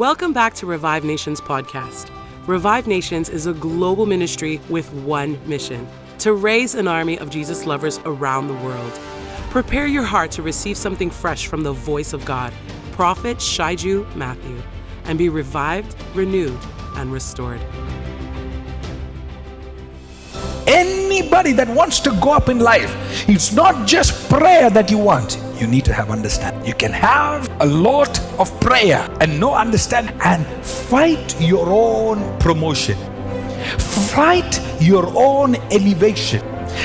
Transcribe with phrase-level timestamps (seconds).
[0.00, 2.08] Welcome back to Revive Nations podcast.
[2.46, 5.86] Revive Nations is a global ministry with one mission
[6.20, 8.92] to raise an army of Jesus lovers around the world.
[9.50, 12.50] Prepare your heart to receive something fresh from the voice of God,
[12.92, 14.62] Prophet Shaiju Matthew,
[15.04, 16.58] and be revived, renewed,
[16.96, 17.60] and restored.
[20.66, 25.36] Anybody that wants to go up in life, it's not just prayer that you want.
[25.60, 26.64] You need to have understanding.
[26.64, 32.96] You can have a lot of prayer and no understanding and fight your own promotion.
[33.78, 36.40] Fight your own elevation.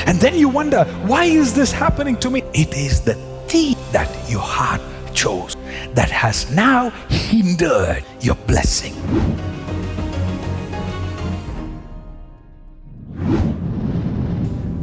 [0.08, 2.44] And then you wonder, why is this happening to me?
[2.54, 3.14] It is the
[3.48, 4.82] thing that your heart
[5.14, 5.56] chose
[5.94, 8.94] that has now hindered your blessing.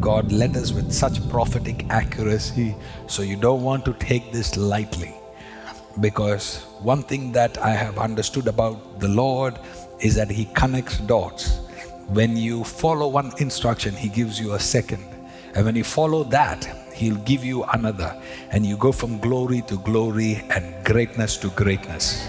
[0.02, 2.74] God led us with such prophetic accuracy,
[3.06, 5.14] so you don't want to take this lightly.
[6.00, 9.56] Because one thing that I have understood about the Lord
[10.00, 11.60] is that He connects dots.
[12.08, 15.04] When you follow one instruction, He gives you a second.
[15.54, 18.20] And when you follow that, He'll give you another.
[18.50, 22.26] And you go from glory to glory and greatness to greatness.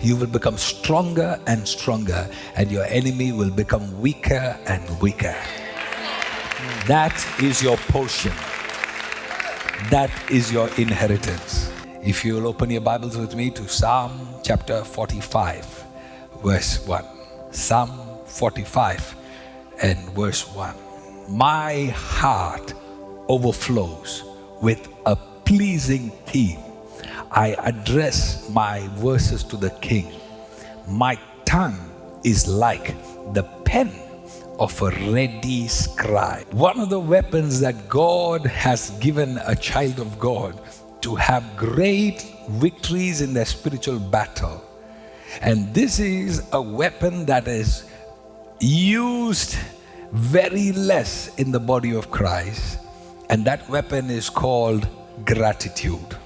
[0.00, 5.36] You will become stronger and stronger, and your enemy will become weaker and weaker.
[6.88, 8.32] That is your portion.
[9.90, 11.70] That is your inheritance.
[12.02, 15.84] If you'll open your Bibles with me to Psalm chapter 45,
[16.42, 17.04] verse 1.
[17.50, 17.90] Psalm
[18.24, 19.16] 45
[19.82, 20.74] and verse 1.
[21.28, 22.72] My heart
[23.28, 24.24] overflows
[24.62, 26.60] with a pleasing theme.
[27.30, 30.10] I address my verses to the king.
[30.88, 31.78] My tongue
[32.24, 32.94] is like
[33.34, 33.92] the pen
[34.58, 36.52] of a ready scribe.
[36.52, 40.60] One of the weapons that God has given a child of God
[41.02, 44.64] to have great victories in their spiritual battle.
[45.40, 47.84] And this is a weapon that is
[48.60, 49.56] used
[50.12, 52.78] very less in the body of Christ.
[53.30, 54.88] And that weapon is called
[55.24, 56.16] gratitude.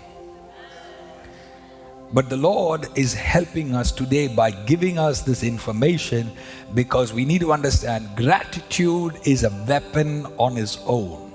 [2.15, 6.31] But the Lord is helping us today by giving us this information
[6.75, 11.33] because we need to understand gratitude is a weapon on its own.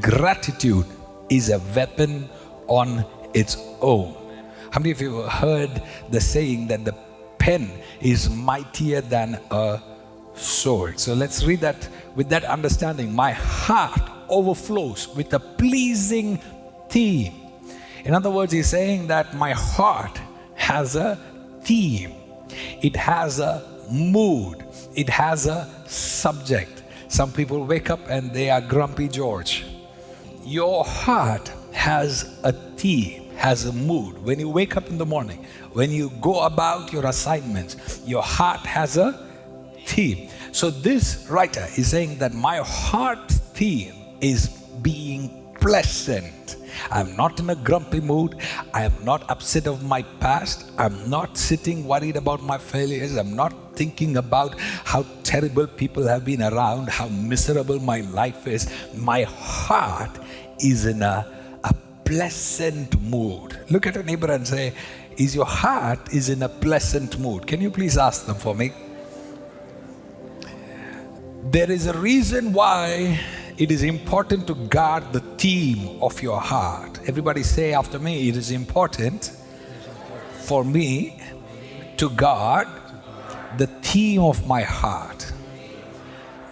[0.00, 0.86] Gratitude
[1.30, 2.28] is a weapon
[2.66, 4.16] on its own.
[4.72, 6.94] How many of you have heard the saying that the
[7.38, 7.70] pen
[8.00, 9.80] is mightier than a
[10.34, 10.98] sword?
[10.98, 13.14] So let's read that with that understanding.
[13.14, 16.38] My heart overflows with a pleasing
[16.88, 17.45] theme
[18.06, 20.20] in other words, he's saying that my heart
[20.54, 21.18] has a
[21.62, 22.12] theme,
[22.80, 26.84] it has a mood, it has a subject.
[27.08, 29.64] Some people wake up and they are grumpy George.
[30.44, 34.22] Your heart has a theme, has a mood.
[34.22, 38.60] When you wake up in the morning, when you go about your assignments, your heart
[38.60, 39.20] has a
[39.84, 40.28] theme.
[40.52, 44.46] So, this writer is saying that my heart theme is
[44.80, 46.55] being pleasant
[46.90, 48.36] I'm not in a grumpy mood.
[48.74, 50.70] I am not upset of my past.
[50.78, 53.16] I'm not sitting worried about my failures.
[53.16, 58.70] I'm not thinking about how terrible people have been around, how miserable my life is.
[58.94, 60.18] My heart
[60.60, 61.26] is in a,
[61.64, 63.58] a pleasant mood.
[63.70, 64.72] Look at a neighbor and say,
[65.16, 67.46] Is your heart is in a pleasant mood?
[67.46, 68.72] Can you please ask them for me?
[71.50, 73.20] There is a reason why
[73.58, 77.00] it is important to guard the theme of your heart.
[77.06, 79.32] Everybody say after me, it is important
[80.42, 81.22] for me
[81.96, 82.68] to guard
[83.56, 85.32] the theme of my heart.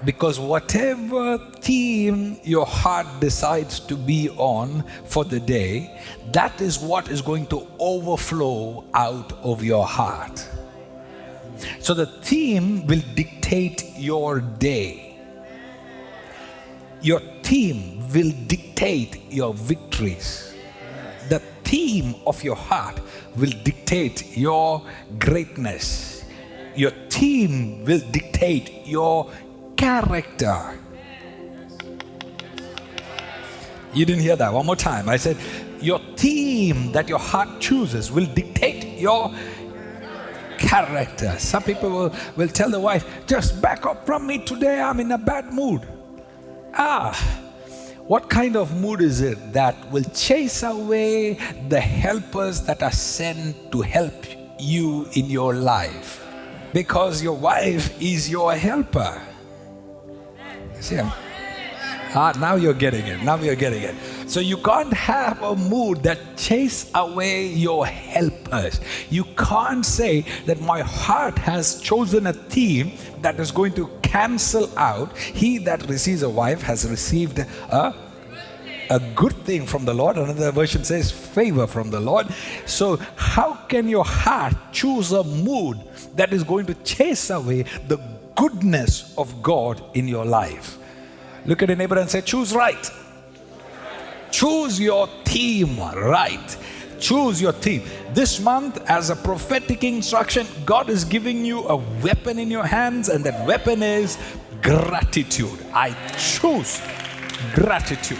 [0.07, 6.01] Because whatever theme your heart decides to be on for the day,
[6.33, 10.49] that is what is going to overflow out of your heart.
[11.81, 15.14] So the theme will dictate your day
[17.05, 20.55] your team will dictate your victories.
[21.29, 22.99] The theme of your heart
[23.37, 24.83] will dictate your
[25.19, 26.25] greatness.
[26.75, 29.31] Your team will dictate your
[29.77, 30.81] character.
[33.93, 34.51] You didn't hear that.
[34.51, 35.11] One more time.
[35.11, 35.37] I said,
[35.83, 39.31] Your theme that your heart chooses will dictate your
[40.59, 41.37] character.
[41.39, 44.81] Some people will, will tell the wife, Just back up from me today.
[44.81, 45.87] I'm in a bad mood.
[46.77, 47.15] Ah,
[48.07, 51.35] what kind of mood is it that will chase away
[51.69, 54.27] the helpers that are sent to help
[54.59, 56.27] you in your life?
[56.73, 59.23] Because your wife is your helper.
[60.81, 61.01] See,
[62.17, 63.23] Ah, now you're getting it.
[63.25, 63.97] Now you're getting it.
[64.29, 68.81] So you can't have a mood that chase away your helpers.
[69.11, 74.71] You can't say that my heart has chosen a theme that is going to cancel
[74.79, 75.17] out.
[75.19, 77.39] He that receives a wife has received
[77.83, 77.95] a
[78.91, 80.19] a good thing from the Lord.
[80.19, 82.27] Another version says favor from the Lord.
[82.67, 85.81] So, how can your heart choose a mood
[86.17, 87.99] that is going to chase away the
[88.35, 90.79] goodness of God in your life?
[91.47, 92.91] Look at a neighbor and say, Choose right.
[94.31, 96.57] Choose your theme right.
[97.01, 97.83] Choose your theme.
[98.13, 103.09] This month, as a prophetic instruction, God is giving you a weapon in your hands,
[103.09, 104.19] and that weapon is
[104.63, 105.59] gratitude.
[105.73, 106.81] I choose
[107.55, 108.19] gratitude.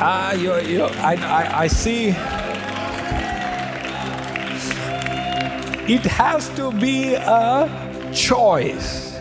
[0.00, 2.08] Ah, you, you, I, I, I see.
[5.92, 9.18] It has to be a choice.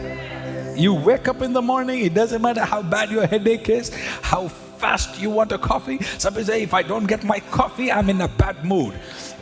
[0.75, 3.89] You wake up in the morning, it doesn't matter how bad your headache is,
[4.21, 6.01] how fast you want a coffee.
[6.17, 8.93] Somebody say, if I don't get my coffee, I'm in a bad mood.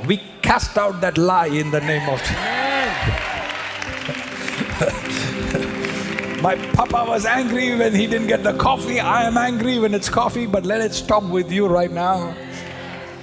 [0.07, 2.21] We cast out that lie in the name of
[6.41, 8.99] My papa was angry when he didn't get the coffee.
[8.99, 12.35] I am angry when it's coffee, but let it stop with you right now.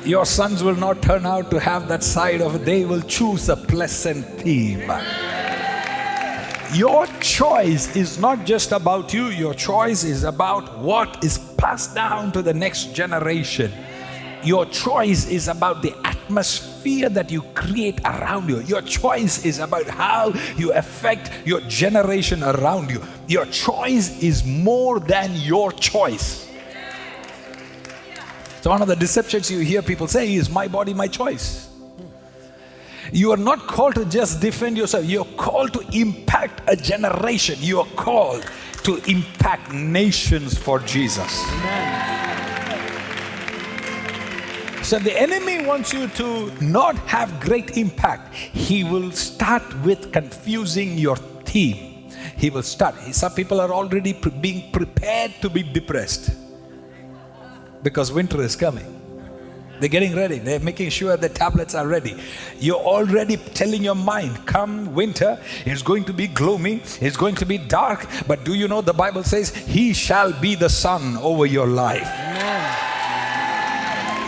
[0.04, 2.64] Your sons will not turn out to have that side of.
[2.64, 4.90] They will choose a pleasant theme.
[6.74, 12.32] Your choice is not just about you, your choice is about what is passed down
[12.32, 13.72] to the next generation.
[14.42, 18.60] Your choice is about the atmosphere that you create around you.
[18.62, 23.00] Your choice is about how you affect your generation around you.
[23.28, 26.50] Your choice is more than your choice.
[28.62, 31.71] So, one of the deceptions you hear people say is, My body, my choice.
[33.12, 37.56] You are not called to just defend yourself, you're called to impact a generation.
[37.60, 38.42] You are called
[38.84, 41.30] to impact nations for Jesus.
[44.82, 48.34] So the enemy wants you to not have great impact.
[48.34, 52.08] He will start with confusing your theme.
[52.38, 52.94] He will start.
[53.14, 56.30] Some people are already pre- being prepared to be depressed
[57.82, 58.91] because winter is coming.
[59.82, 60.38] They're getting ready.
[60.38, 62.14] They're making sure the tablets are ready.
[62.60, 67.44] You're already telling your mind, come winter, it's going to be gloomy, it's going to
[67.44, 68.06] be dark.
[68.28, 72.06] But do you know the Bible says, He shall be the sun over your life.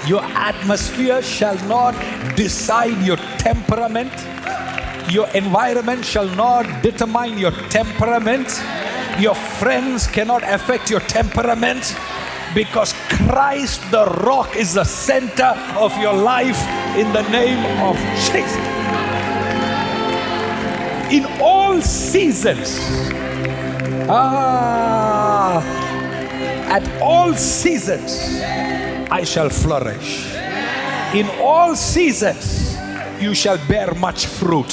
[0.09, 1.95] Your atmosphere shall not
[2.35, 4.13] decide your temperament.
[5.09, 8.61] Your environment shall not determine your temperament.
[9.21, 11.95] Your friends cannot affect your temperament
[12.55, 16.61] because Christ the rock is the center of your life
[16.97, 17.97] in the name of
[18.31, 18.57] Jesus.
[21.13, 22.79] In all seasons,
[24.09, 25.63] ah,
[26.71, 28.41] at all seasons,
[29.11, 30.33] I shall flourish.
[31.15, 32.77] In all seasons,
[33.21, 34.71] you shall bear much fruit.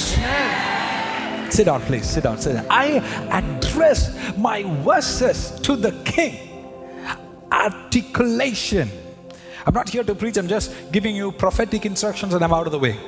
[1.50, 2.08] Sit down, please.
[2.08, 2.38] Sit down.
[2.38, 2.66] Sit down.
[2.70, 2.96] I
[3.30, 6.51] address my verses to the king
[7.52, 8.90] articulation.
[9.66, 12.72] I'm not here to preach, I'm just giving you prophetic instructions and I'm out of
[12.72, 12.98] the way.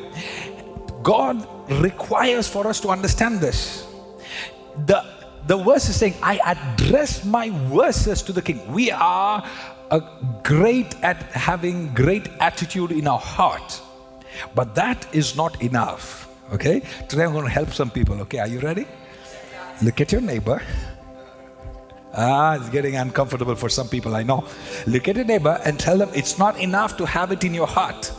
[1.03, 1.47] God
[1.83, 3.87] requires for us to understand this.
[4.87, 5.05] The,
[5.47, 8.73] the verse is saying, I address my verses to the king.
[8.73, 9.45] We are
[10.43, 13.81] great at having great attitude in our heart,
[14.55, 16.29] but that is not enough.
[16.53, 16.81] Okay?
[17.09, 18.21] Today I'm going to help some people.
[18.23, 18.87] Okay, are you ready?
[19.83, 20.63] Look at your neighbor.
[22.17, 24.45] Ah, it's getting uncomfortable for some people, I know.
[24.87, 27.67] Look at your neighbor and tell them it's not enough to have it in your
[27.67, 28.13] heart.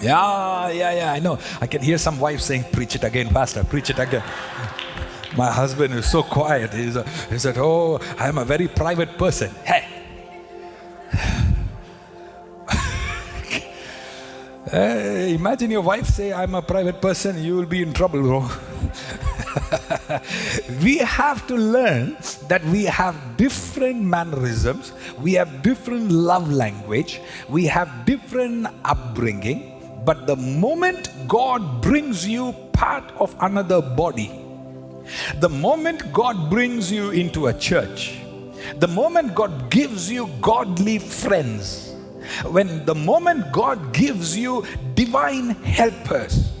[0.00, 1.38] Yeah, yeah, yeah, I know.
[1.60, 4.22] I can hear some wives saying, Preach it again, Pastor, preach it again.
[5.36, 6.72] My husband is so quiet.
[6.74, 9.50] A, he said, Oh, I'm a very private person.
[9.64, 9.86] Hey.
[14.70, 18.50] hey, imagine your wife say, I'm a private person, you will be in trouble, bro.
[20.82, 22.16] we have to learn
[22.48, 29.72] that we have different mannerisms, we have different love language, we have different upbringing.
[30.04, 34.30] But the moment God brings you part of another body,
[35.40, 38.20] the moment God brings you into a church,
[38.78, 41.94] the moment God gives you godly friends,
[42.50, 46.52] when the moment God gives you divine helpers,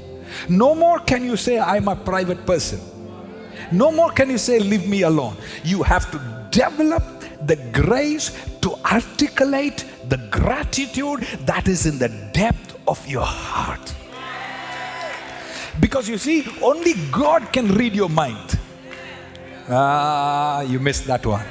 [0.48, 2.80] no more can you say, I'm a private person.
[3.72, 5.36] No more can you say, Leave me alone.
[5.64, 6.18] You have to
[6.50, 7.02] develop
[7.46, 8.30] the grace
[8.60, 13.94] to articulate the gratitude that is in the depth of your heart.
[15.80, 18.58] Because you see, only God can read your mind.
[19.68, 21.44] Ah, you missed that one.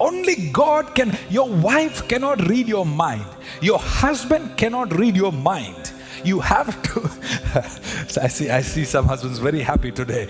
[0.00, 3.24] Only God can, your wife cannot read your mind.
[3.62, 5.92] Your husband cannot read your mind.
[6.24, 7.10] You have to.
[8.22, 10.28] I see, I see some husbands very happy today.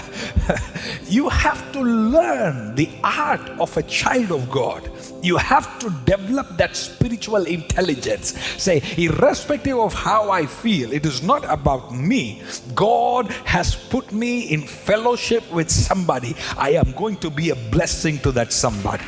[1.08, 4.90] you have to learn the art of a child of God.
[5.22, 8.38] You have to develop that spiritual intelligence.
[8.56, 12.42] Say, irrespective of how I feel, it is not about me.
[12.74, 16.34] God has put me in fellowship with somebody.
[16.56, 19.04] I am going to be a blessing to that somebody.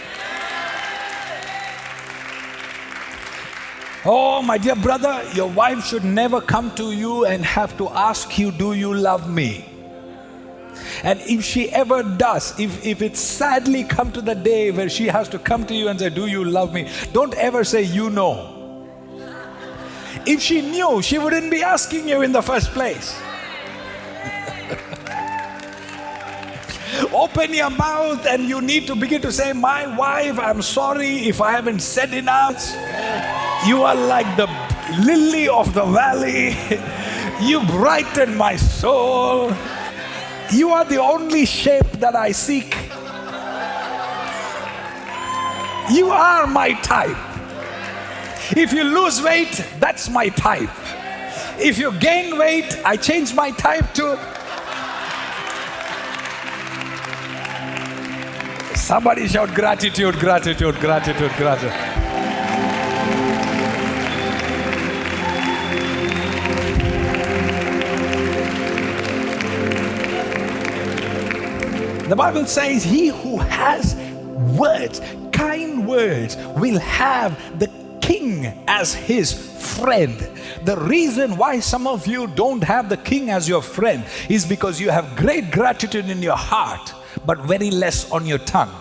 [4.03, 8.39] Oh, my dear brother, your wife should never come to you and have to ask
[8.39, 9.67] you, Do you love me?
[11.05, 15.07] And if she ever does, if, if it sadly come to the day where she
[15.09, 16.89] has to come to you and say, Do you love me?
[17.13, 18.89] Don't ever say, You know.
[20.25, 23.21] If she knew, she wouldn't be asking you in the first place.
[27.13, 31.43] Open your mouth and you need to begin to say, My wife, I'm sorry if
[31.43, 32.65] I haven't said enough.
[33.67, 34.47] You are like the
[35.05, 36.57] lily of the valley.
[37.41, 39.51] You brighten my soul.
[40.53, 42.77] You are the only shape that I seek.
[45.91, 47.17] You are my type.
[48.55, 50.69] If you lose weight, that's my type.
[51.59, 54.19] If you gain weight, I change my type to.
[58.77, 61.90] Somebody shout gratitude, gratitude, gratitude, gratitude.
[72.11, 73.95] The Bible says, He who has
[74.59, 75.01] words,
[75.31, 79.33] kind words, will have the king as his
[79.79, 80.19] friend.
[80.65, 84.81] The reason why some of you don't have the king as your friend is because
[84.81, 86.93] you have great gratitude in your heart,
[87.25, 88.75] but very less on your tongue.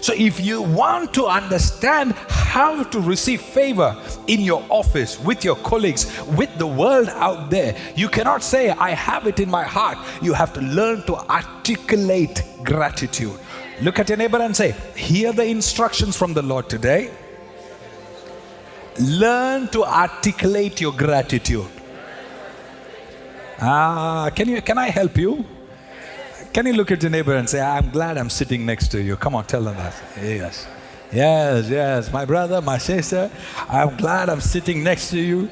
[0.00, 2.16] So, if you want to understand
[2.56, 3.94] how to receive favor
[4.28, 6.04] in your office, with your colleagues,
[6.38, 9.98] with the world out there, you cannot say, I have it in my heart.
[10.22, 13.38] You have to learn to articulate gratitude.
[13.82, 17.10] Look at your neighbor and say, Hear the instructions from the Lord today.
[18.98, 21.68] Learn to articulate your gratitude.
[23.60, 25.44] Ah, can you can I help you?
[26.54, 29.16] Can you look at your neighbor and say, I'm glad I'm sitting next to you?
[29.16, 29.94] Come on, tell them that.
[30.22, 30.66] Yes.
[31.12, 32.12] Yes, yes.
[32.12, 33.30] My brother, my sister,
[33.68, 35.48] I'm glad I'm sitting next to you.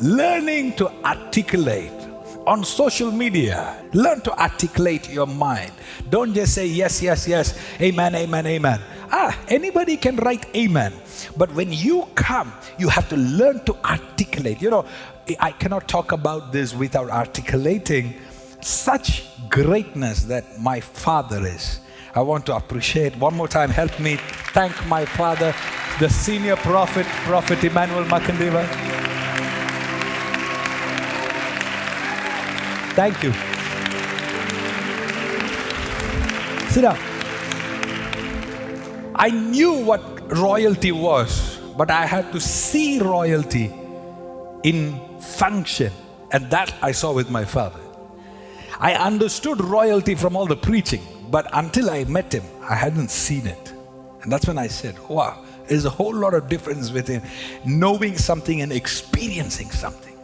[0.00, 1.92] Learning to articulate
[2.46, 5.72] on social media, learn to articulate your mind.
[6.10, 8.80] Don't just say yes, yes, yes, amen, amen, amen.
[9.12, 10.92] Ah, anybody can write amen.
[11.36, 14.60] But when you come, you have to learn to articulate.
[14.60, 14.86] You know,
[15.38, 18.14] I cannot talk about this without articulating
[18.60, 21.81] such greatness that my father is.
[22.14, 23.70] I want to appreciate one more time.
[23.70, 24.16] Help me
[24.52, 25.54] thank my father,
[25.98, 28.66] the senior prophet, Prophet Emmanuel Makandiwa.
[32.94, 33.32] Thank you.
[36.70, 36.98] Sit down.
[39.14, 40.02] I knew what
[40.36, 43.72] royalty was, but I had to see royalty
[44.64, 45.92] in function,
[46.30, 47.80] and that I saw with my father.
[48.78, 53.46] I understood royalty from all the preaching, but until I met him, I hadn't seen
[53.46, 53.72] it.
[54.22, 57.22] And that's when I said, wow, there's a whole lot of difference between
[57.64, 60.14] knowing something and experiencing something.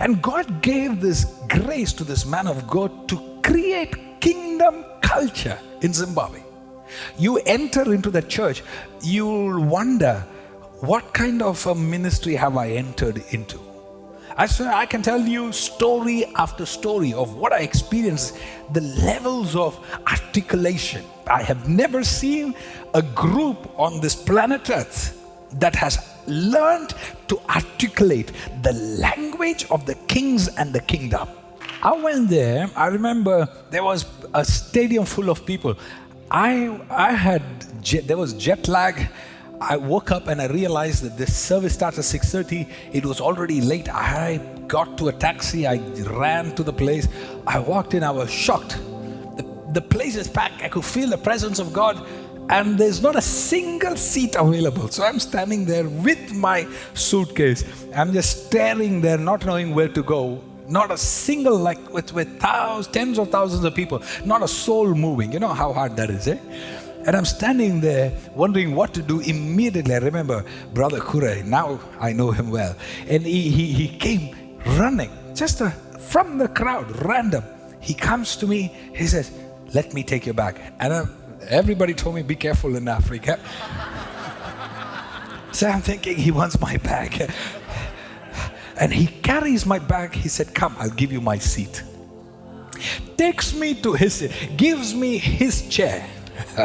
[0.00, 5.92] And God gave this grace to this man of God to create kingdom culture in
[5.92, 6.42] Zimbabwe.
[7.18, 8.62] You enter into the church,
[9.02, 10.24] you'll wonder,
[10.80, 13.60] what kind of a ministry have I entered into?
[14.36, 18.38] I I can tell you story after story of what I experienced,
[18.72, 21.04] the levels of articulation.
[21.26, 22.54] I have never seen
[22.94, 25.18] a group on this planet Earth
[25.54, 26.94] that has learned
[27.28, 31.28] to articulate the language of the kings and the kingdom.
[31.82, 35.76] I went there, I remember there was a stadium full of people.
[36.30, 37.42] I, I had,
[37.82, 39.08] jet, there was jet lag
[39.68, 42.66] I woke up and I realized that this service starts at 6:30.
[42.92, 43.88] It was already late.
[43.88, 45.66] I got to a taxi.
[45.66, 45.76] I
[46.22, 47.06] ran to the place.
[47.46, 48.02] I walked in.
[48.02, 48.76] I was shocked.
[49.36, 50.62] The, the place is packed.
[50.62, 52.04] I could feel the presence of God,
[52.50, 54.88] and there's not a single seat available.
[54.88, 57.64] So I'm standing there with my suitcase.
[57.94, 60.42] I'm just staring there, not knowing where to go.
[60.68, 64.94] Not a single, like with, with thousands, tens of thousands of people, not a soul
[64.94, 65.30] moving.
[65.32, 66.38] You know how hard that is, eh?
[67.04, 69.20] And I'm standing there wondering what to do.
[69.20, 72.76] Immediately, I remember Brother Kure, now I know him well.
[73.08, 77.44] And he, he, he came running, just a, from the crowd, random.
[77.80, 79.32] he comes to me, he says,
[79.74, 80.60] Let me take your bag.
[80.78, 81.06] And uh,
[81.48, 83.40] everybody told me, Be careful in Africa.
[85.52, 87.32] so I'm thinking, He wants my bag.
[88.82, 90.14] And he carries my bag.
[90.14, 91.82] He said, Come, I'll give you my seat.
[93.16, 96.04] Takes me to his, gives me his chair.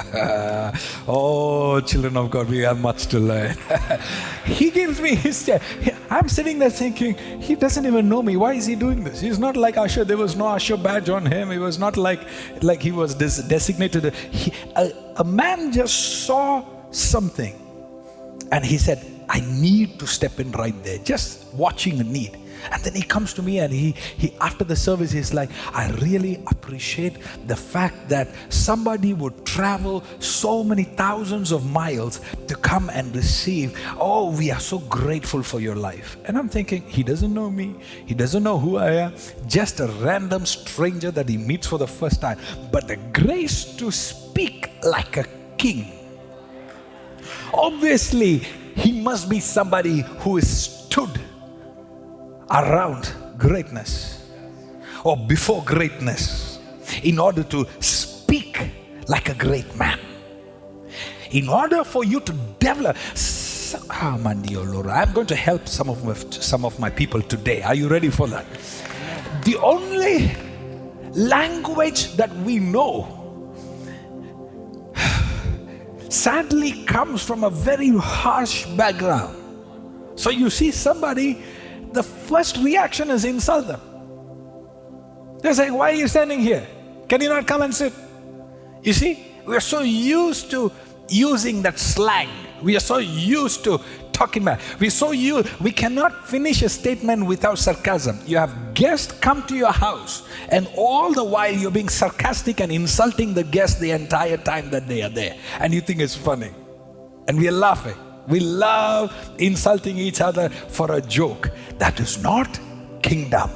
[1.07, 3.57] oh, children of God, we have much to learn.
[4.45, 5.61] he gives me his chair.
[6.09, 8.37] I'm sitting there thinking, he doesn't even know me.
[8.37, 9.19] Why is he doing this?
[9.19, 10.05] He's not like Usher.
[10.05, 11.51] There was no Usher badge on him.
[11.51, 12.21] He was not like,
[12.61, 14.13] like he was designated.
[14.13, 17.55] He, a, a man just saw something
[18.51, 22.37] and he said, I need to step in right there, just watching a need.
[22.71, 25.91] And then he comes to me and he, he after the service, he's like, I
[26.01, 32.89] really appreciate the fact that somebody would travel so many thousands of miles to come
[32.89, 33.79] and receive.
[33.99, 36.17] Oh, we are so grateful for your life.
[36.25, 39.13] And I'm thinking, he doesn't know me, he doesn't know who I am,
[39.47, 42.39] just a random stranger that he meets for the first time.
[42.71, 45.25] But the grace to speak like a
[45.57, 45.91] king.
[47.53, 48.39] Obviously,
[48.75, 51.19] he must be somebody who is stood
[52.51, 54.29] around greatness
[55.03, 56.59] or before greatness
[57.03, 58.69] in order to speak
[59.07, 59.99] like a great man.
[61.31, 62.95] In order for you to develop,
[63.89, 67.61] ah, I'm going to help some of my, some of my people today.
[67.63, 68.45] Are you ready for that?
[69.43, 70.31] The only
[71.11, 73.13] language that we know
[76.09, 79.35] sadly comes from a very harsh background.
[80.15, 81.43] So you see somebody,
[81.93, 83.81] the first reaction is insult them.
[85.41, 86.65] They're saying, Why are you standing here?
[87.07, 87.93] Can you not come and sit?
[88.83, 90.71] You see, we're so used to
[91.09, 92.29] using that slang.
[92.61, 93.79] We are so used to
[94.17, 94.59] talking about.
[94.79, 98.19] We saw you, we cannot finish a statement without sarcasm.
[98.25, 102.71] You have guests come to your house, and all the while you're being sarcastic and
[102.71, 105.37] insulting the guests the entire time that they are there.
[105.59, 106.51] And you think it's funny.
[107.27, 107.95] And we are laughing.
[108.27, 111.51] We love insulting each other for a joke.
[111.77, 112.59] That is not
[113.01, 113.49] kingdom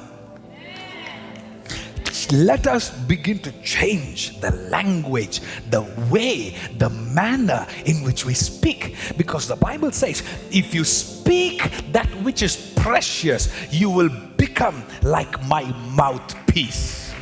[2.32, 8.96] let us begin to change the language, the way, the manner in which we speak.
[9.18, 15.44] Because the Bible says, if you speak that which is precious, you will become like
[15.46, 17.14] my mouthpiece.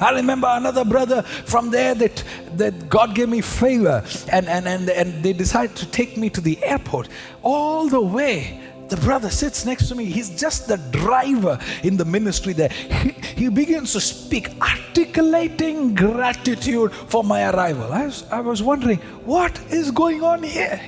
[0.00, 4.88] I remember another brother from there that, that God gave me favor and, and, and,
[4.90, 7.08] and they decided to take me to the airport
[7.42, 10.04] all the way the brother sits next to me.
[10.04, 12.68] He's just the driver in the ministry there.
[12.68, 17.92] He, he begins to speak, articulating gratitude for my arrival.
[17.92, 20.80] I was, I was wondering, what is going on here?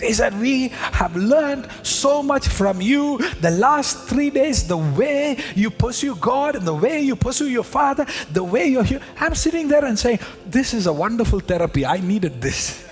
[0.00, 5.38] He said, We have learned so much from you the last three days, the way
[5.54, 9.00] you pursue God and the way you pursue your Father, the way you're here.
[9.18, 11.86] I'm sitting there and saying, This is a wonderful therapy.
[11.86, 12.84] I needed this.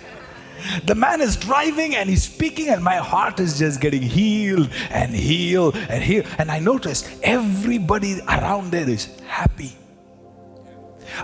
[0.86, 5.14] The man is driving and he's speaking, and my heart is just getting healed and
[5.14, 6.26] healed and healed.
[6.38, 9.76] And I notice everybody around there is happy.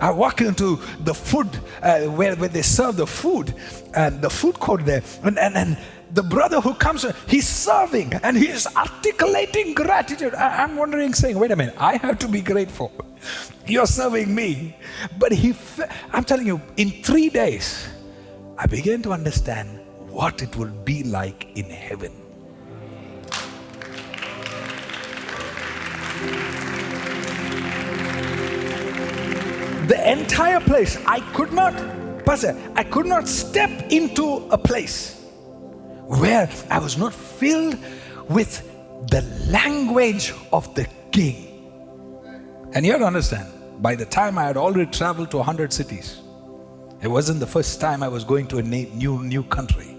[0.01, 1.49] I walk into the food
[1.83, 3.55] uh, where, where they serve the food
[3.95, 5.79] and the food court there, and, and, and
[6.13, 10.35] the brother who comes, he's serving and he's articulating gratitude.
[10.35, 12.93] I, I'm wondering, saying, wait a minute, I have to be grateful.
[13.67, 14.77] You're serving me.
[15.19, 15.55] But he,
[16.13, 17.89] I'm telling you, in three days,
[18.59, 22.13] I began to understand what it will be like in heaven.
[29.91, 31.75] The entire place, I could not,
[32.25, 35.21] Pastor, I could not step into a place
[36.07, 37.77] where I was not filled
[38.29, 38.63] with
[39.11, 41.73] the language of the king.
[42.73, 43.49] And you have to understand,
[43.83, 46.21] by the time I had already traveled to 100 cities,
[47.03, 49.97] it wasn't the first time I was going to a new, new country.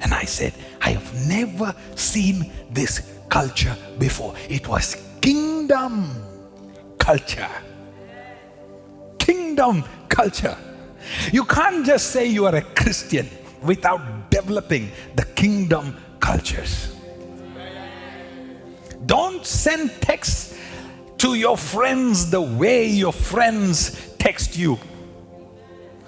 [0.00, 4.36] And I said, I have never seen this culture before.
[4.48, 6.24] It was kingdom
[6.98, 7.50] culture.
[9.24, 10.56] Kingdom culture.
[11.32, 13.26] You can't just say you are a Christian
[13.62, 16.94] without developing the kingdom cultures.
[19.06, 20.58] Don't send texts
[21.18, 24.78] to your friends the way your friends text you.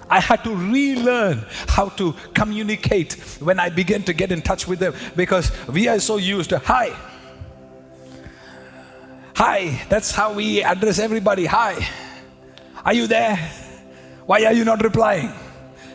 [0.09, 4.77] I had to relearn how to communicate when I began to get in touch with
[4.77, 6.95] them because we are so used to hi.
[9.35, 11.45] Hi, that's how we address everybody.
[11.45, 11.87] Hi,
[12.87, 13.35] are you there?
[14.27, 15.33] Why are you not replying?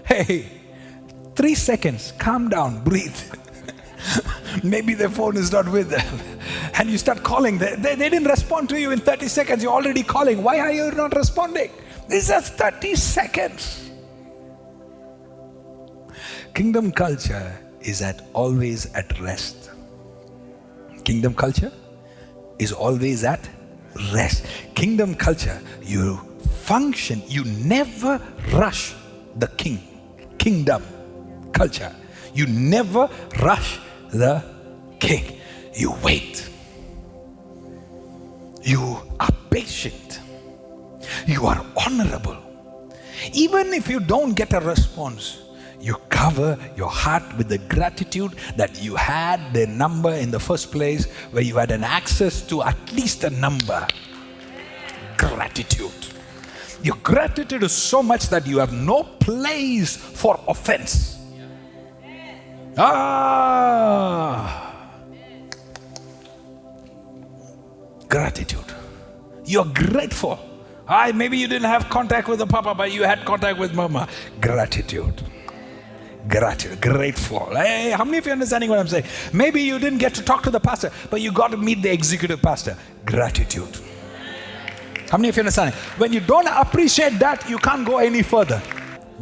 [0.05, 0.47] Hey,
[1.35, 3.19] three seconds, calm down, breathe.
[4.63, 6.21] Maybe their phone is not with them.
[6.75, 7.57] And you start calling.
[7.57, 9.63] They, they, they, didn't respond to you in 30 seconds.
[9.63, 10.43] You're already calling.
[10.43, 11.71] Why are you not responding?
[12.09, 13.91] This is 30 seconds.
[16.55, 19.71] Kingdom culture is at always at rest.
[21.05, 21.73] Kingdom culture
[22.59, 23.49] is always at
[24.13, 24.45] rest.
[24.75, 28.21] Kingdom culture, you function, you never
[28.53, 28.95] rush
[29.37, 29.81] the king.
[30.39, 30.83] Kingdom
[31.53, 31.95] culture.
[32.35, 33.09] You never
[33.41, 33.79] rush
[34.11, 34.43] the
[34.99, 35.39] king.
[35.75, 36.49] You wait.
[38.63, 40.21] You are patient.
[41.27, 42.39] You are honorable.
[43.33, 45.43] Even if you don't get a response,
[45.81, 50.71] you cover your heart with the gratitude that you had the number in the first
[50.71, 53.87] place where you had an access to at least a number.
[55.17, 55.93] Gratitude.
[56.83, 61.19] Your gratitude is so much that you have no place for offense.
[62.77, 64.69] Ah.
[68.09, 68.65] Gratitude.
[69.45, 70.39] You're grateful.
[70.89, 74.09] I maybe you didn't have contact with the papa, but you had contact with mama.
[74.41, 75.23] Gratitude.
[76.29, 77.55] Gratitude, grateful.
[77.55, 79.05] Hey, how many of you understanding what I'm saying?
[79.33, 81.91] Maybe you didn't get to talk to the pastor, but you got to meet the
[81.91, 82.77] executive pastor.
[83.05, 83.77] Gratitude.
[85.13, 85.75] How many of you understand?
[85.99, 88.63] When you don't appreciate that, you can't go any further.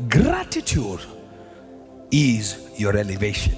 [0.08, 1.00] Gratitude
[2.12, 3.54] is your elevation.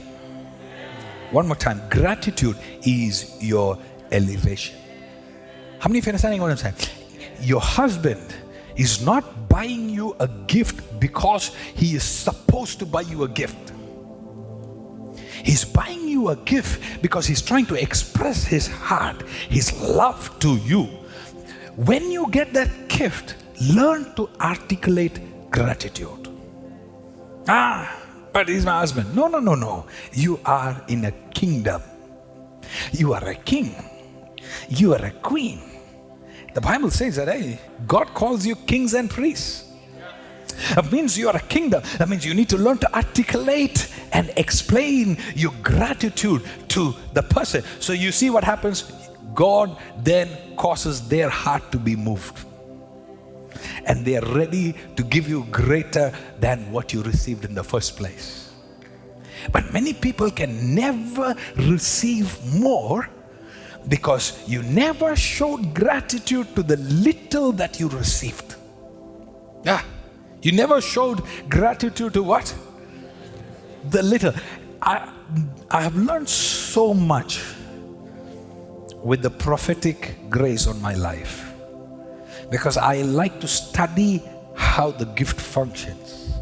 [1.30, 1.82] One more time.
[1.90, 3.76] Gratitude is your
[4.10, 4.78] elevation.
[5.78, 6.74] How many of you understanding what I'm saying?
[7.42, 8.34] Your husband
[8.76, 13.74] is not buying you a gift because he is supposed to buy you a gift.
[15.44, 20.56] He's buying you a gift because he's trying to express his heart, his love to
[20.56, 21.01] you.
[21.76, 26.28] When you get that gift, learn to articulate gratitude.
[27.48, 27.96] Ah,
[28.32, 29.14] but he's my husband.
[29.14, 29.86] No, no, no, no.
[30.12, 31.82] You are in a kingdom.
[32.92, 33.74] You are a king.
[34.68, 35.72] You are a queen
[36.54, 39.68] the Bible says that, hey, God calls you kings and priests.
[40.74, 41.82] That means you are a kingdom.
[41.96, 47.64] That means you need to learn to articulate and explain your gratitude to the person.
[47.80, 48.92] So you see what happens?
[49.34, 52.44] God then causes their heart to be moved.
[53.86, 57.96] And they are ready to give you greater than what you received in the first
[57.96, 58.52] place.
[59.50, 63.08] But many people can never receive more
[63.88, 68.54] because you never showed gratitude to the little that you received.
[69.64, 69.82] Yeah.
[70.42, 72.54] You never showed gratitude to what?
[73.90, 74.32] The little.
[74.80, 75.12] I,
[75.70, 77.40] I have learned so much
[79.02, 81.52] with the prophetic grace on my life
[82.50, 84.22] because I like to study
[84.54, 86.34] how the gift functions.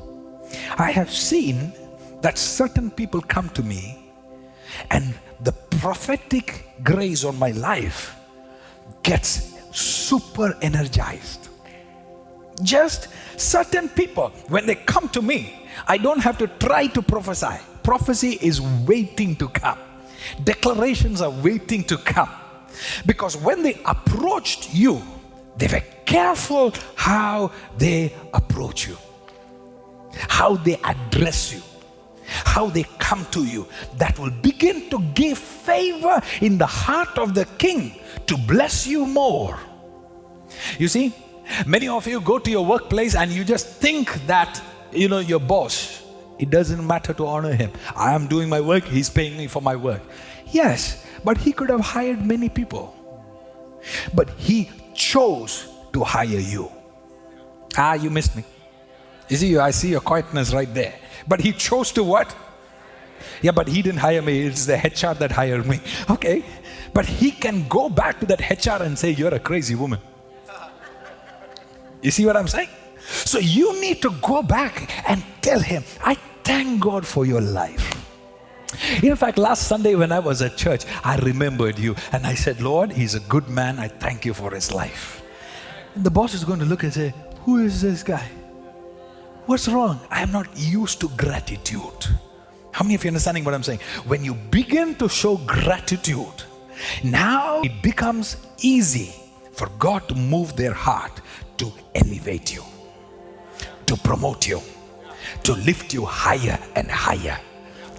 [0.77, 1.73] I have seen
[2.21, 4.13] that certain people come to me
[4.91, 8.17] and the prophetic grace on my life
[9.03, 11.49] gets super energized.
[12.63, 17.57] Just certain people, when they come to me, I don't have to try to prophesy.
[17.83, 19.79] Prophecy is waiting to come,
[20.45, 22.29] declarations are waiting to come.
[23.07, 25.03] Because when they approached you,
[25.57, 28.97] they were careful how they approach you,
[30.13, 31.63] how they address you
[32.31, 37.35] how they come to you, that will begin to give favor in the heart of
[37.35, 39.59] the king to bless you more.
[40.79, 41.15] You see,
[41.67, 45.41] many of you go to your workplace and you just think that, you know, your
[45.41, 46.03] boss,
[46.39, 47.71] it doesn't matter to honor him.
[47.95, 50.03] I am doing my work, he's paying me for my work.
[50.47, 52.95] Yes, but he could have hired many people.
[54.15, 56.71] But he chose to hire you.
[57.77, 58.45] Ah, you missed me.
[59.29, 60.95] You see, I see your quietness right there.
[61.27, 62.35] But he chose to what?
[63.43, 64.41] Yeah, but he didn't hire me.
[64.43, 65.81] It's the HR that hired me.
[66.11, 66.45] Okay.
[66.93, 70.01] But he can go back to that HR and say, You're a crazy woman.
[72.03, 72.69] You see what I'm saying?
[73.01, 77.90] So you need to go back and tell him, I thank God for your life.
[79.03, 82.61] In fact, last Sunday when I was at church, I remembered you and I said,
[82.61, 83.79] Lord, he's a good man.
[83.79, 85.23] I thank you for his life.
[85.95, 87.13] And the boss is going to look and say,
[87.45, 88.29] Who is this guy?
[89.47, 90.01] What's wrong?
[90.11, 92.07] I am not used to gratitude.
[92.73, 93.81] How many of you understanding what I'm saying?
[94.07, 96.45] When you begin to show gratitude,
[97.03, 99.13] now it becomes easy
[99.53, 101.21] for God to move their heart
[101.59, 102.65] to elevate you,
[103.87, 104.63] to promote you,
[105.43, 107.39] to lift you higher and higher.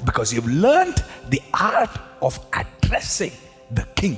[0.06, 3.32] Because you've learned the art of addressing
[3.72, 4.18] the king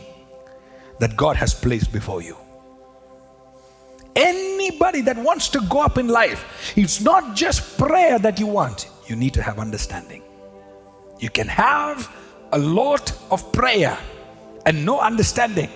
[0.99, 2.37] that God has placed before you.
[4.15, 8.89] Anybody that wants to go up in life, it's not just prayer that you want,
[9.07, 10.21] you need to have understanding.
[11.19, 12.13] You can have
[12.51, 13.97] a lot of prayer
[14.65, 15.69] and no understanding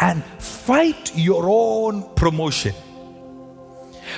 [0.00, 2.74] and fight your own promotion.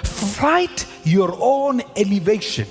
[0.03, 2.67] Fight your own elevation.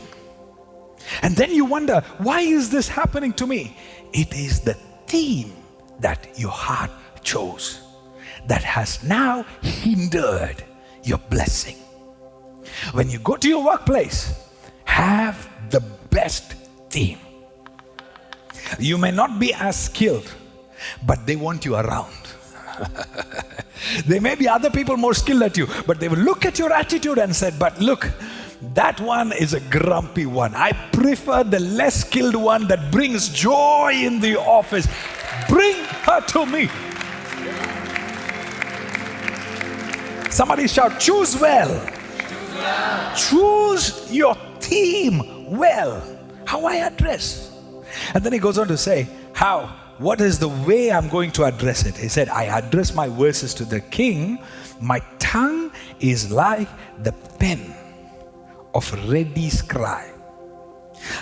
[1.21, 3.75] And then you wonder, why is this happening to me?
[4.13, 4.73] It is the
[5.07, 5.53] theme
[5.99, 6.91] that your heart
[7.23, 7.81] chose
[8.47, 10.63] that has now hindered
[11.03, 11.77] your blessing.
[12.93, 14.33] When you go to your workplace,
[14.85, 16.55] have the best
[16.89, 17.19] team.
[18.79, 20.31] You may not be as skilled,
[21.05, 22.13] but they want you around.
[24.05, 26.73] there may be other people more skilled at you, but they will look at your
[26.73, 28.11] attitude and said, But look,
[28.73, 30.55] that one is a grumpy one.
[30.55, 34.87] I prefer the less skilled one that brings joy in the office.
[35.49, 36.69] Bring her to me.
[40.31, 41.69] Somebody shout, choose well.
[43.15, 46.01] choose your team well.
[46.45, 47.51] How I address.
[48.13, 49.67] And then he goes on to say, How?
[49.97, 51.95] What is the way I'm going to address it?
[51.95, 54.39] He said, I address my verses to the king.
[54.81, 56.67] My tongue is like
[57.01, 57.73] the pen
[58.75, 60.13] of ready scribe.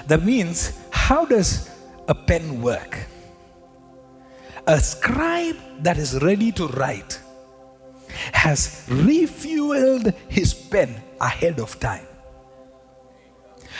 [0.07, 1.69] That means, how does
[2.07, 2.97] a pen work?
[4.67, 7.19] A scribe that is ready to write
[8.33, 12.07] has refueled his pen ahead of time.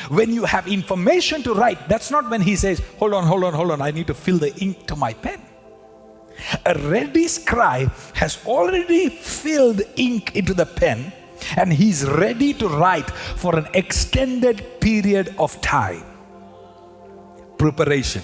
[0.10, 3.54] When you have information to write, that's not when he says, Hold on, hold on,
[3.54, 5.42] hold on, I need to fill the ink to my pen.
[6.66, 11.14] A ready scribe has already filled ink into the pen
[11.58, 16.04] and he's ready to write for an extended period of time.
[17.58, 18.24] Preparation.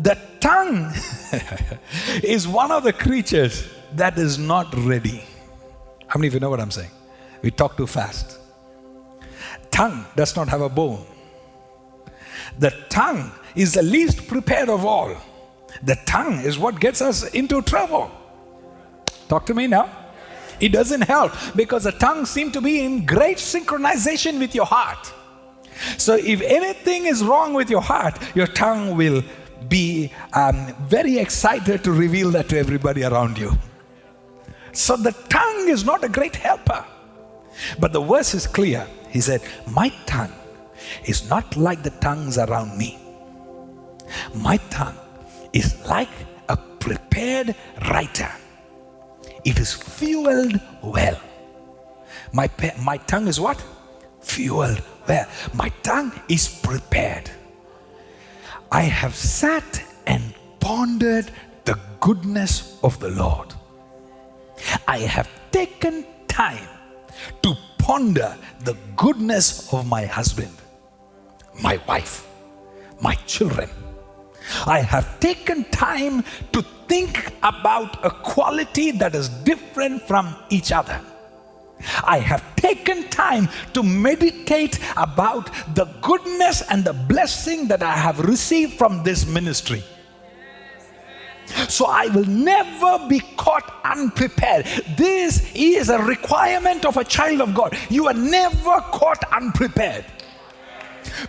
[0.00, 0.92] The tongue
[2.22, 5.24] is one of the creatures that is not ready.
[6.06, 6.90] How many of you know what I'm saying?
[7.42, 8.38] We talk too fast.
[9.70, 11.04] Tongue does not have a bone.
[12.58, 15.16] The tongue is the least prepared of all.
[15.82, 18.10] The tongue is what gets us into trouble.
[19.28, 20.01] Talk to me now.
[20.62, 25.12] It doesn't help because the tongue seems to be in great synchronization with your heart.
[25.98, 29.22] So, if anything is wrong with your heart, your tongue will
[29.68, 33.52] be um, very excited to reveal that to everybody around you.
[34.72, 36.84] So, the tongue is not a great helper.
[37.78, 38.86] But the verse is clear.
[39.10, 40.32] He said, My tongue
[41.04, 42.98] is not like the tongues around me.
[44.34, 44.96] My tongue
[45.52, 46.08] is like
[46.48, 47.54] a prepared
[47.90, 48.30] writer,
[49.44, 51.20] it is fueled well.
[52.32, 52.48] My,
[52.82, 53.62] my tongue is what?
[54.20, 55.26] Fueled well.
[55.52, 57.30] My tongue is prepared.
[58.70, 61.30] I have sat and pondered
[61.64, 63.54] the goodness of the Lord.
[64.88, 66.68] I have taken time
[67.42, 70.56] to ponder the goodness of my husband,
[71.62, 72.26] my wife,
[73.00, 73.68] my children.
[74.66, 81.00] I have taken time to think about a quality that is different from each other.
[82.04, 88.20] I have taken time to meditate about the goodness and the blessing that I have
[88.20, 89.82] received from this ministry.
[91.68, 94.66] So I will never be caught unprepared.
[94.96, 97.76] This is a requirement of a child of God.
[97.90, 100.04] You are never caught unprepared.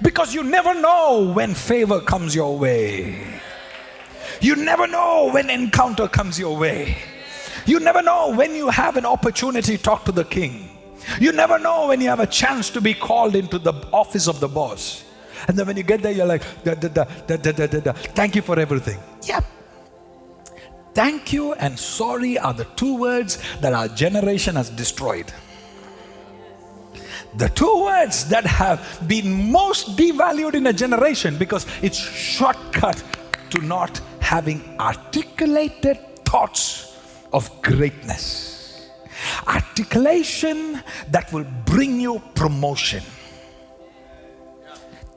[0.02, 3.42] Because you never know when favor comes your way.
[4.42, 6.98] You never know when encounter comes your way.
[7.66, 10.70] You never know when you have an opportunity to talk to the king.
[11.20, 14.40] You never know when you have a chance to be called into the office of
[14.40, 15.04] the boss.
[15.48, 17.92] And then when you get there, you're like, da, da, da, da, da, da, da.
[17.94, 19.00] thank you for everything.
[19.24, 19.46] Yep.
[20.94, 25.34] Thank you and sorry are the two words that our generation has destroyed.
[27.36, 33.04] The two words that have been most devalued in a generation because it's shortcut
[33.50, 36.96] to not having articulated thoughts
[37.32, 38.90] of greatness.
[39.48, 43.04] Articulation that will bring you promotion.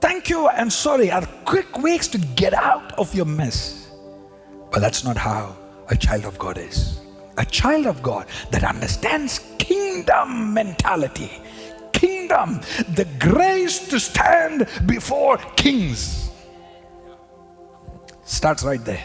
[0.01, 3.91] Thank you and sorry are quick ways to get out of your mess.
[4.71, 5.57] But that's not how
[5.89, 7.01] a child of God is.
[7.39, 11.31] A child of God that understands kingdom mentality,
[11.97, 12.61] kingdom,
[12.95, 16.31] the grace to stand before kings.
[18.25, 19.05] Starts right there.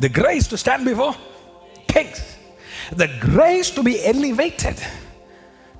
[0.00, 1.14] The grace to stand before
[1.88, 2.36] kings,
[2.92, 4.76] the grace to be elevated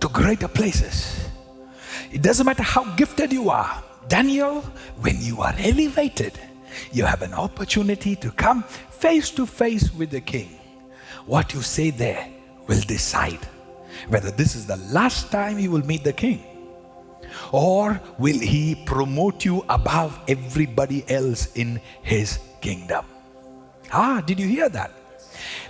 [0.01, 1.29] to greater places.
[2.13, 3.83] It doesn't matter how gifted you are.
[4.09, 4.63] Daniel,
[5.01, 6.39] when you are elevated,
[6.93, 10.59] you have an opportunity to come face to face with the king.
[11.27, 12.29] What you say there
[12.67, 13.41] will decide
[14.09, 16.45] whether this is the last time you will meet the king
[17.53, 23.05] Or will he promote you above everybody else in his kingdom?
[23.93, 24.93] Ah, did you hear that?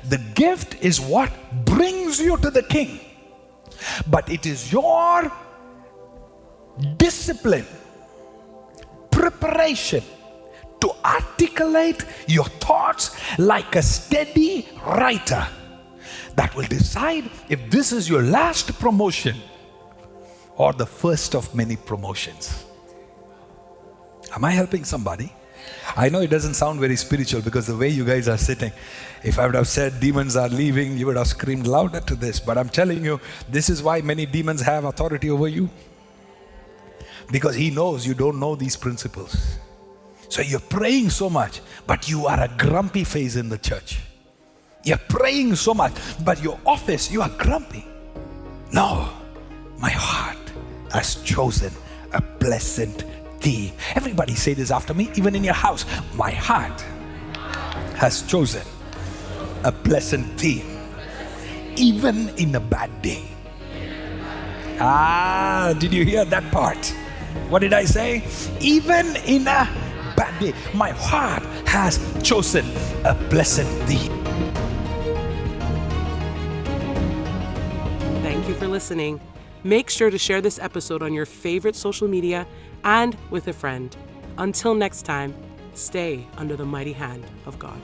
[0.08, 1.30] The gift is what
[1.64, 3.00] brings you to the king,
[4.06, 5.30] but it is your
[6.96, 7.66] discipline,
[9.10, 10.02] preparation
[10.80, 15.46] to articulate your thoughts like a steady writer
[16.40, 19.37] that will decide if this is your last promotion
[20.57, 22.64] or the first of many promotions.
[24.35, 25.31] Am I helping somebody?
[25.94, 28.72] I know it doesn't sound very spiritual because the way you guys are sitting,
[29.22, 32.40] if I would have said demons are leaving, you would have screamed louder to this.
[32.40, 35.68] But I'm telling you, this is why many demons have authority over you.
[37.31, 39.59] Because he knows you don't know these principles.
[40.31, 44.00] So you're praying so much, but you are a grumpy face in the church.
[44.82, 45.92] You're praying so much,
[46.24, 47.84] but your office, you are grumpy.
[48.72, 49.10] No,
[49.78, 50.38] my heart
[50.92, 51.72] has chosen
[52.12, 53.04] a pleasant
[53.40, 53.72] thee.
[53.94, 55.84] Everybody say this after me, even in your house.
[56.14, 56.80] My heart
[57.96, 58.62] has chosen
[59.64, 60.78] a pleasant theme,
[61.76, 63.24] even in a bad day.
[64.80, 66.86] Ah, did you hear that part?
[67.50, 68.24] What did I say?
[68.60, 69.68] Even in a
[70.16, 72.64] bad day, my heart has chosen
[73.04, 74.19] a pleasant thee.
[78.80, 79.20] Listening.
[79.62, 82.46] Make sure to share this episode on your favorite social media
[82.82, 83.94] and with a friend.
[84.38, 85.34] Until next time,
[85.74, 87.78] stay under the mighty hand of God.